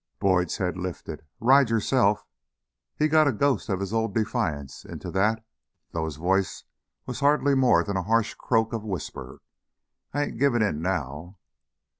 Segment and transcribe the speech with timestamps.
[0.19, 1.21] Boyd's head lifted.
[1.39, 2.25] "Ride yourself!"
[2.95, 5.45] He got a ghost of his old defiance into that,
[5.91, 6.63] though his voice
[7.05, 9.41] was hardly more than a harsh croak of whisper.
[10.11, 11.37] "I ain't givin' in now!"